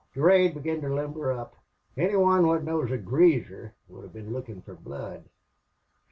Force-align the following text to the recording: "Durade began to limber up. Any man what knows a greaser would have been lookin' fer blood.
"Durade 0.15 0.55
began 0.55 0.81
to 0.81 0.91
limber 0.91 1.31
up. 1.31 1.57
Any 1.95 2.15
man 2.17 2.47
what 2.47 2.63
knows 2.63 2.89
a 2.89 2.97
greaser 2.97 3.75
would 3.87 4.01
have 4.01 4.13
been 4.13 4.33
lookin' 4.33 4.63
fer 4.63 4.73
blood. 4.73 5.25